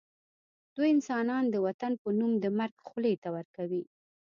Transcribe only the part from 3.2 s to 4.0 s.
ته ورکوي